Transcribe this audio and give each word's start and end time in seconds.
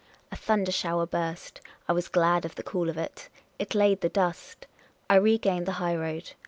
A 0.31 0.35
thunder 0.35 0.71
shower 0.71 1.05
burst; 1.05 1.61
I 1.87 1.93
was 1.93 2.07
glad 2.07 2.43
of 2.43 2.55
the 2.55 2.63
cool 2.63 2.89
of 2.89 2.97
it. 2.97 3.29
It 3.59 3.75
laid 3.75 4.01
the 4.01 4.09
dust. 4.09 4.65
I 5.07 5.15
regained 5.17 5.67
the 5.67 5.73
highroad. 5.73 6.31